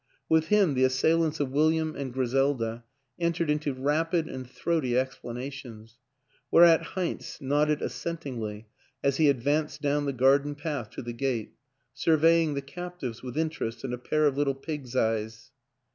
[0.27, 2.83] With him the assailants of William and Griselda
[3.19, 5.99] entered into rapid and throaty explanations;
[6.49, 8.65] whereat Heinz nodded as sentingly
[9.03, 11.53] as he advanced down the garden path to the gate,
[11.93, 15.51] surveying the captives with interest and a pair of little pig's eyes.